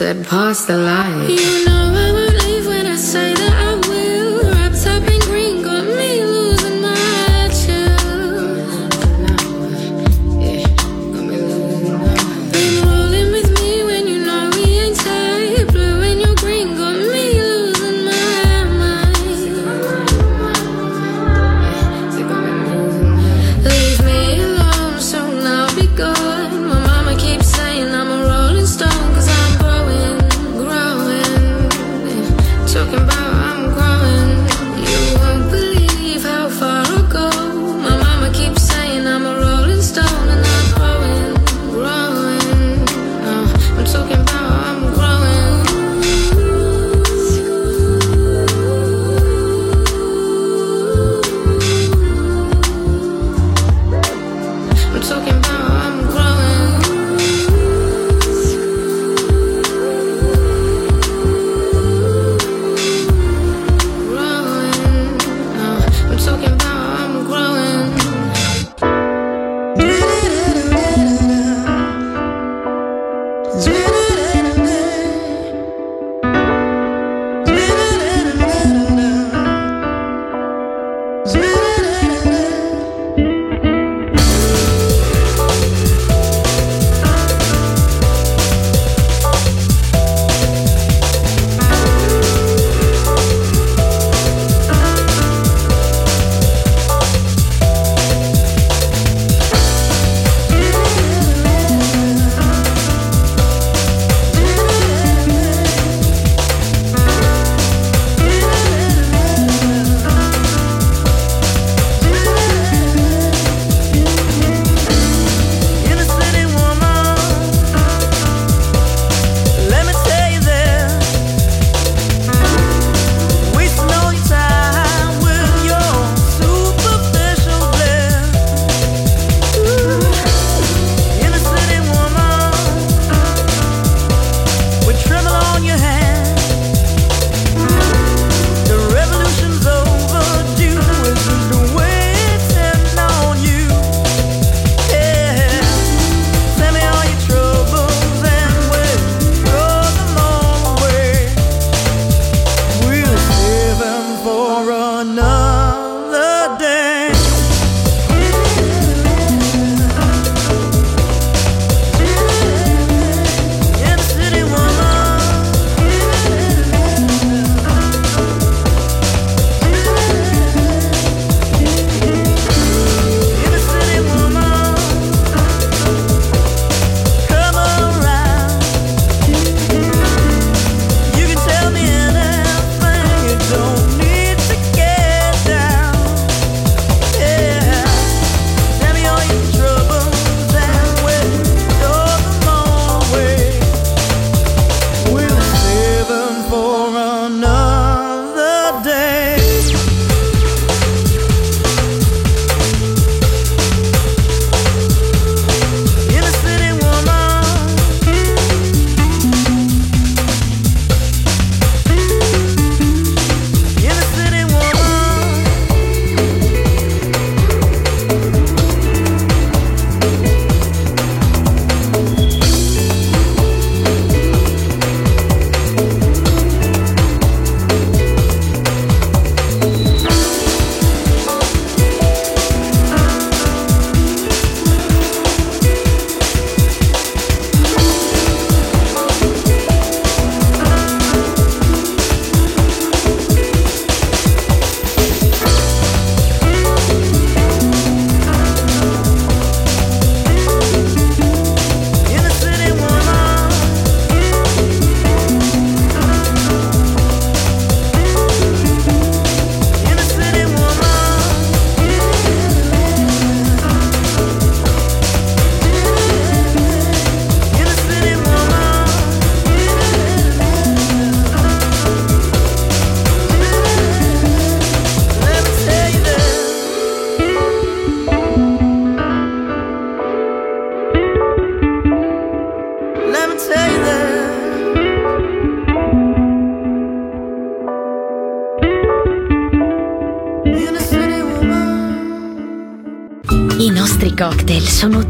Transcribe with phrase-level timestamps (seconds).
[0.00, 1.39] said, pass the light.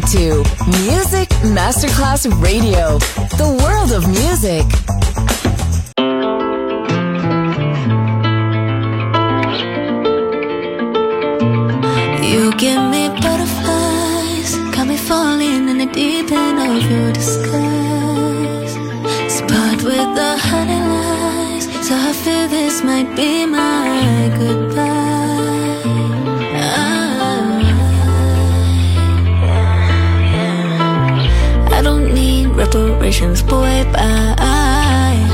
[0.00, 0.44] To
[0.86, 2.98] Music Masterclass Radio,
[3.36, 4.64] the world of music.
[12.30, 18.72] You give me butterflies, got me falling in the deep end of your disguise.
[19.38, 23.69] Spot with the honey lies, so I feel this might be my
[33.10, 35.26] reparations, boy, bye.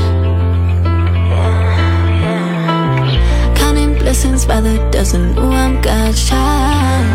[3.55, 7.05] Counting blessings by the dozen, ooh, I'm God's child.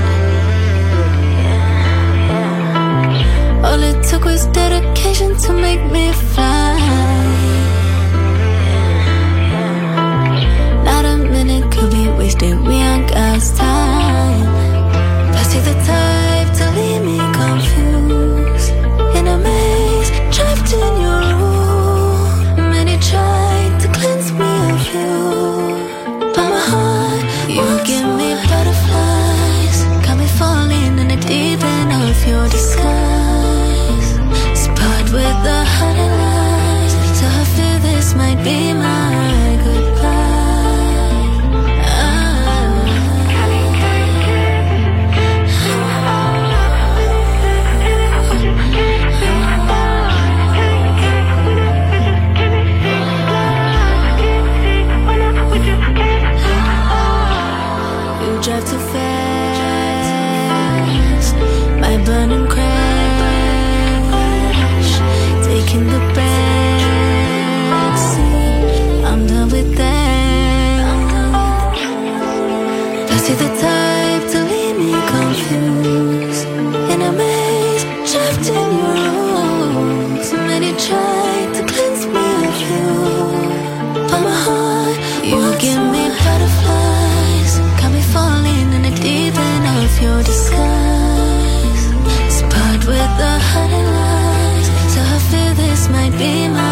[3.64, 6.78] All it took was dedication to make me fly.
[10.84, 14.46] Not a minute could be wasted, we on God's time.
[15.32, 18.70] Plus, you're the type to leave me confused.
[19.16, 19.81] In a maze,
[20.72, 21.11] watching you
[58.52, 60.12] drive too fast.
[61.80, 62.72] My burning crash.
[65.46, 69.04] Taking the back seat.
[69.04, 71.12] I'm done with that.
[73.08, 73.81] Plus, you're the type
[90.02, 90.82] your disguise.
[92.82, 93.32] With the.
[94.92, 96.71] So I feel this might be my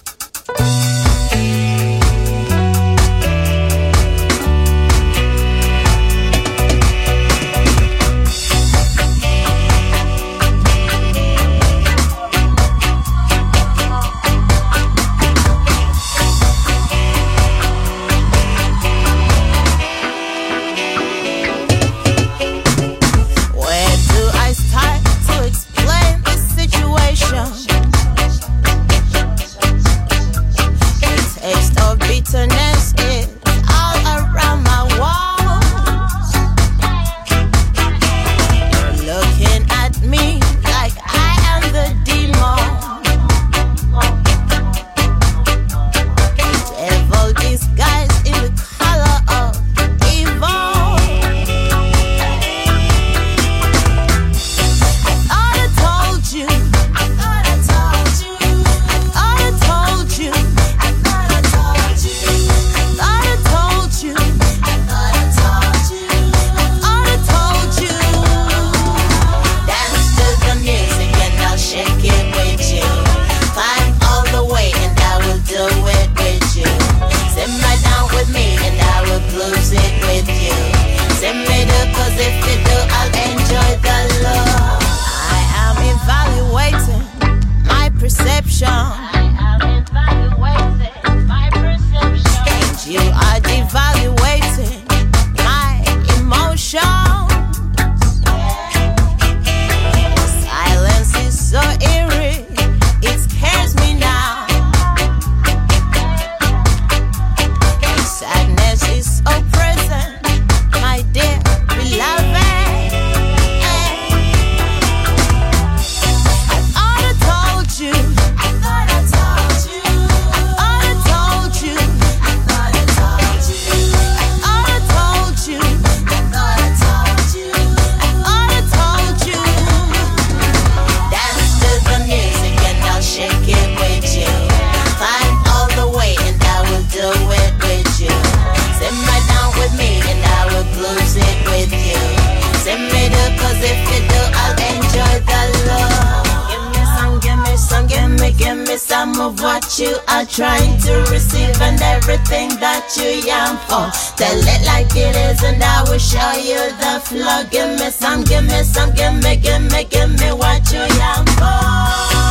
[149.21, 153.85] Of what you are trying to receive and everything that you yearn for.
[154.17, 157.43] Tell it like it is, and I will show you the flow.
[157.51, 161.25] Give me some, give me some, give me, give me, give me what you yearn
[161.37, 162.30] for.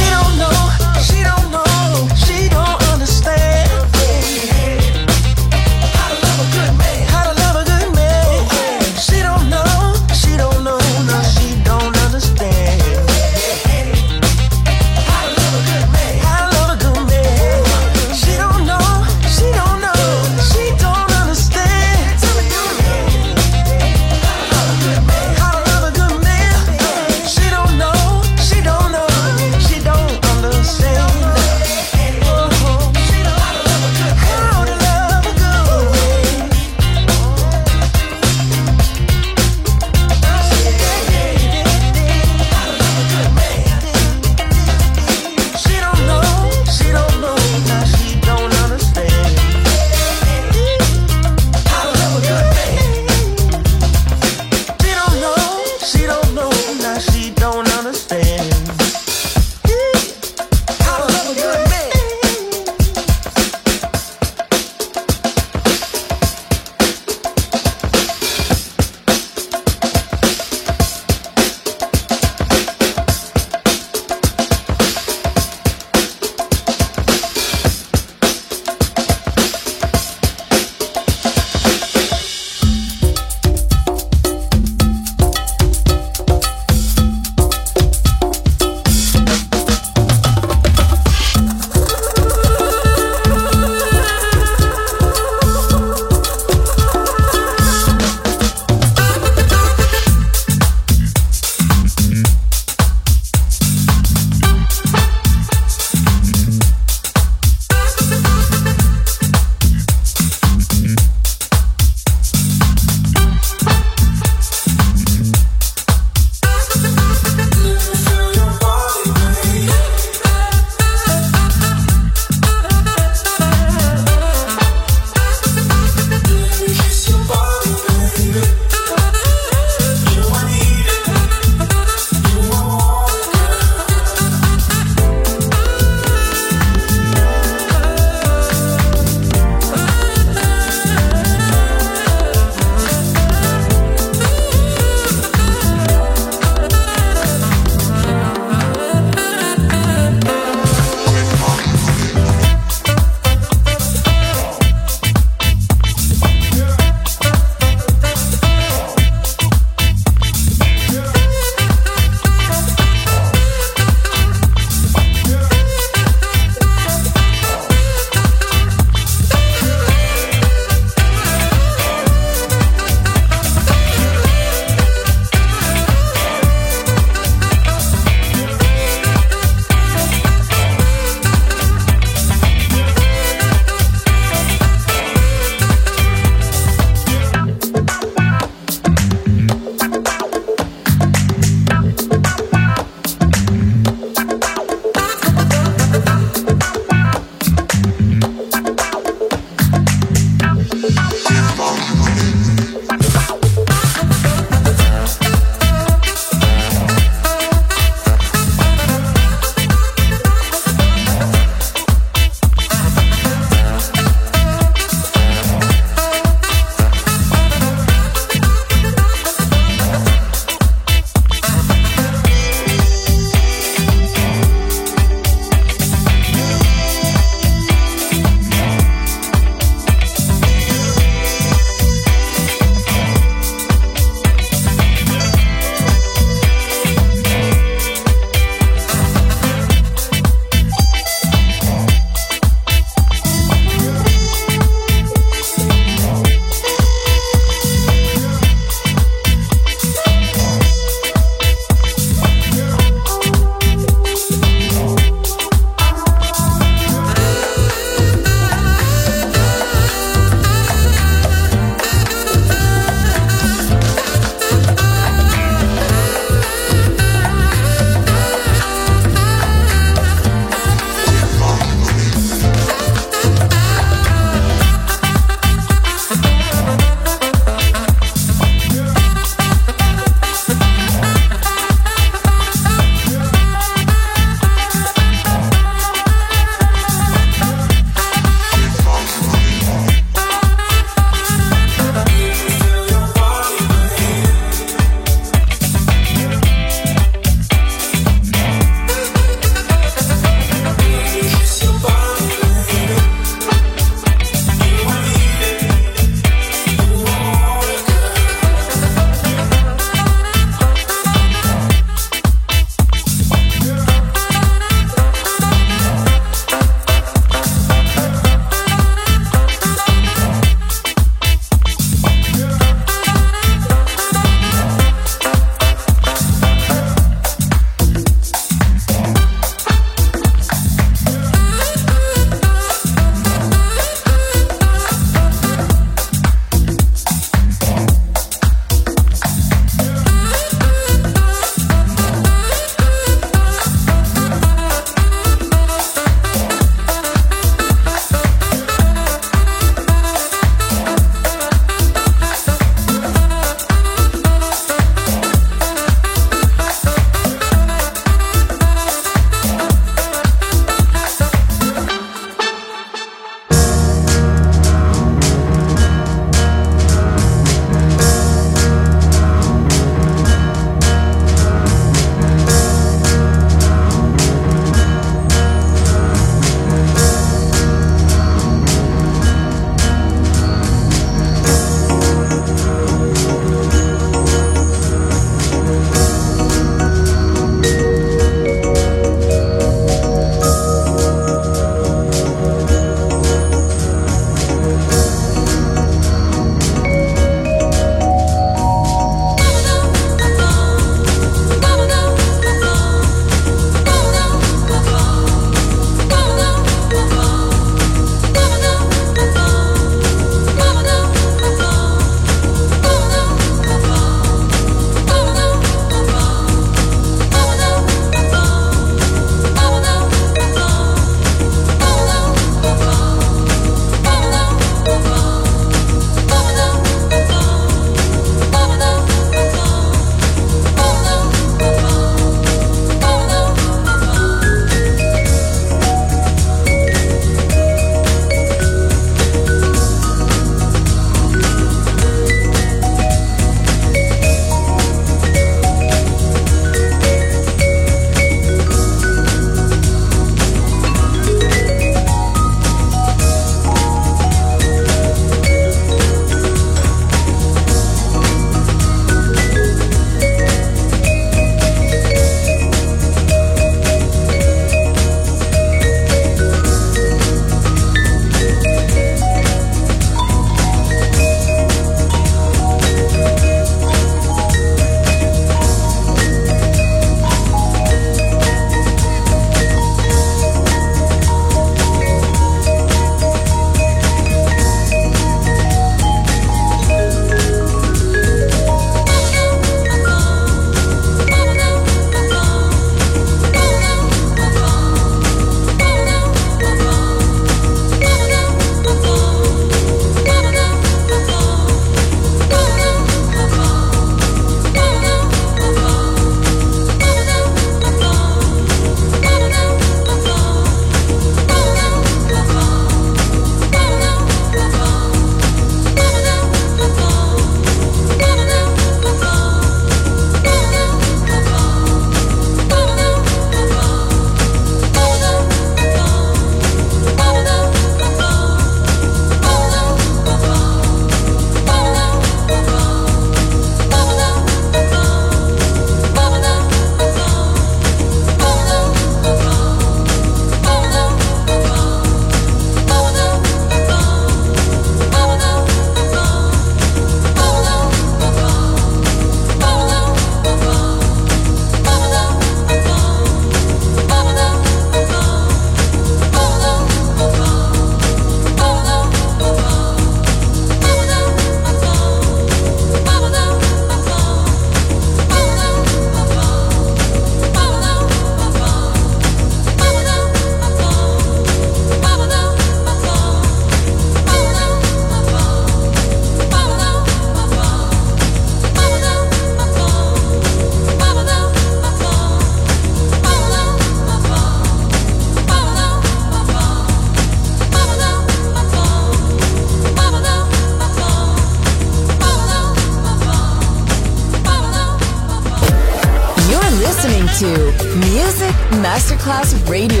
[599.71, 600.00] Radio,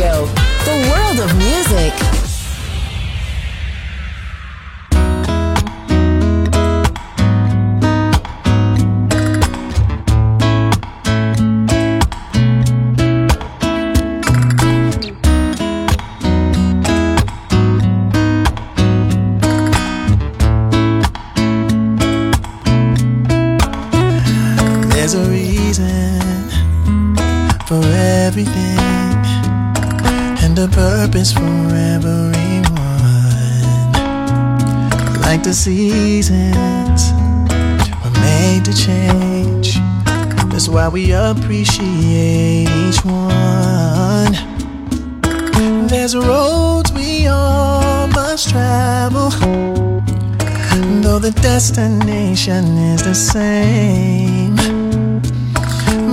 [51.55, 54.55] destination is the same,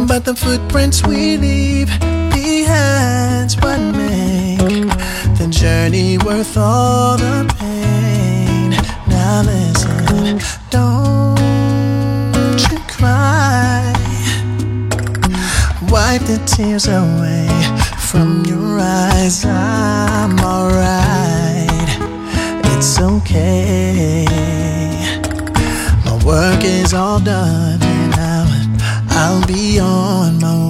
[0.09, 1.89] but the footprints we leave
[2.33, 4.59] behind's what make
[5.39, 8.71] the journey worth all the pain.
[9.07, 13.95] Now listen, don't you cry.
[15.93, 17.49] Wipe the tears away
[18.11, 19.45] from your eyes.
[19.45, 20.58] I'm alright.
[26.69, 28.45] Is all done and now
[29.11, 30.68] I'll be on my way.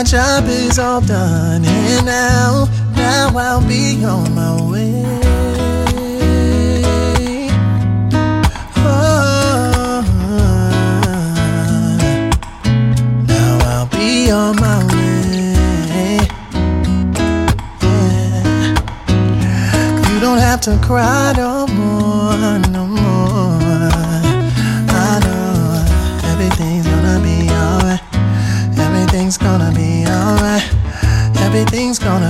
[0.00, 5.04] My job is all done, and now, now I'll be on my way.
[8.76, 10.02] Oh,
[13.26, 16.16] now I'll be on my way.
[19.42, 20.14] Yeah.
[20.14, 22.32] You don't have to cry no more,
[31.72, 32.29] Everything's gonna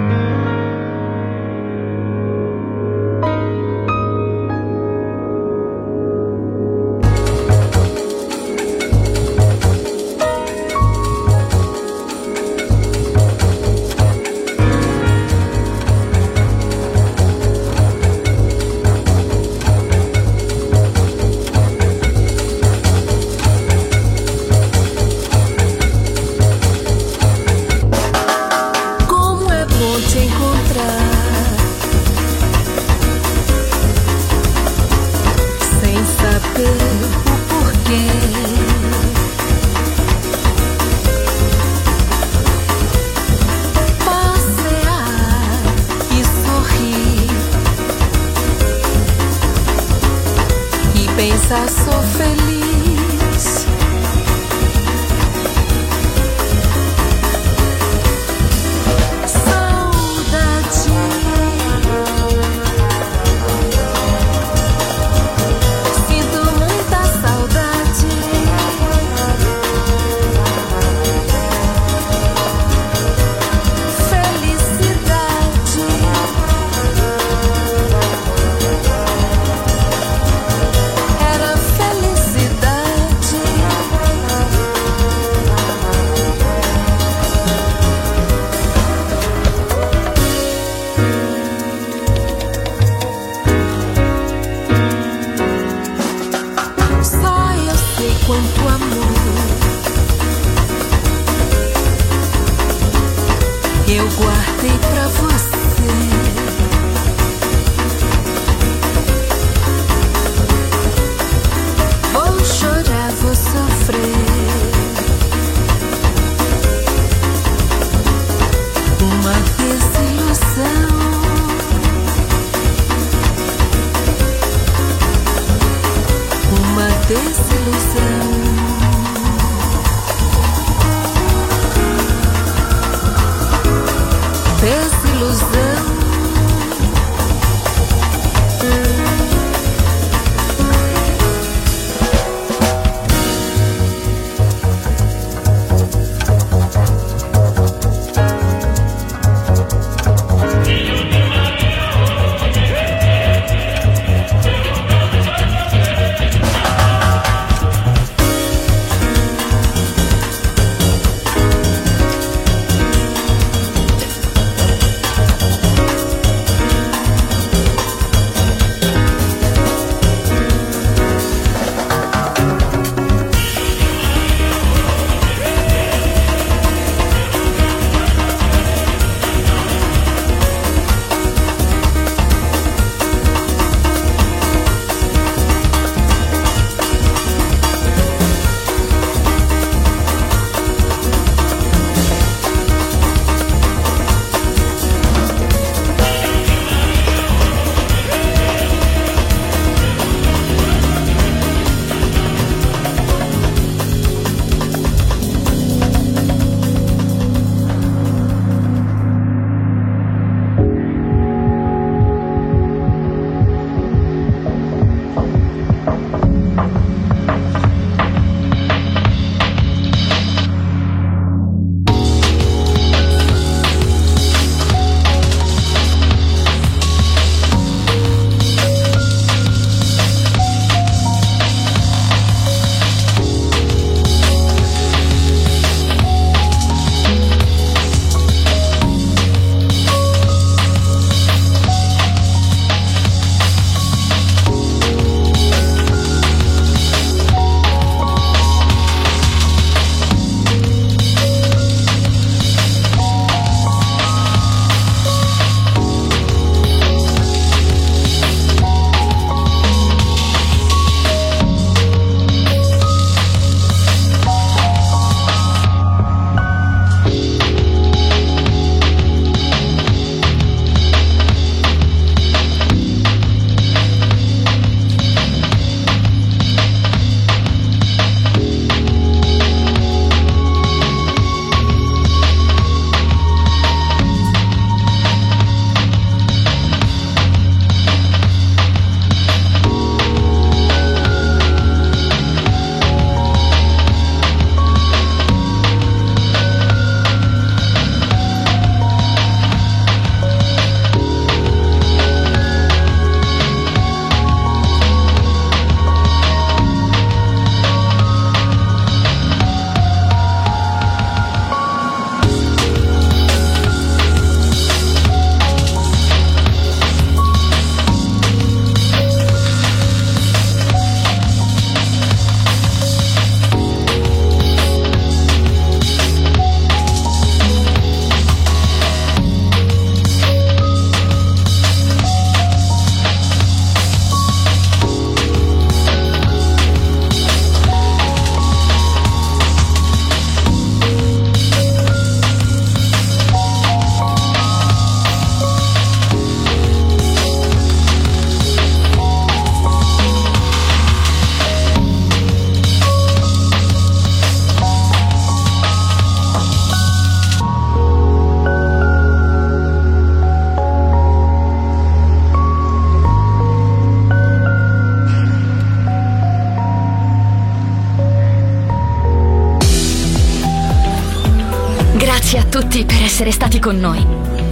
[373.61, 374.05] Con noi.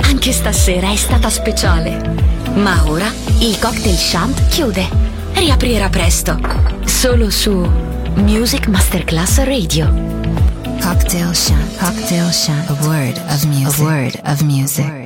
[0.03, 1.99] Anche stasera è stata speciale.
[2.53, 4.87] Ma ora il cocktail shant chiude.
[5.33, 6.39] Riaprirà presto.
[6.85, 7.51] Solo su
[8.15, 9.91] Music Masterclass Radio.
[10.79, 11.77] Cocktail Shant.
[11.77, 12.69] Cocktail Shant.
[12.69, 13.79] A word of music.
[13.79, 14.85] A word of music.
[14.85, 14.98] A word of music.